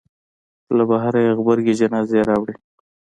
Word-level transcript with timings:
له 0.77 0.83
بهره 0.89 1.19
یې 1.25 1.31
غبرګې 1.37 1.73
جنازې 1.79 2.19
راوړې. 2.29 2.55